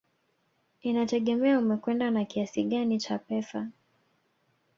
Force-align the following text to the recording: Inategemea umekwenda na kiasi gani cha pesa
Inategemea 0.81 1.59
umekwenda 1.59 2.11
na 2.11 2.25
kiasi 2.25 2.63
gani 2.63 2.97
cha 2.97 3.17
pesa 3.19 3.67